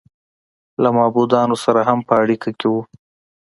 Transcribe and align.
له 0.81 0.89
معبودانو 0.97 1.55
سره 1.63 1.79
هم 1.89 1.99
په 2.07 2.13
اړیکه 2.23 2.49
کې 2.59 2.67
و 2.71 2.75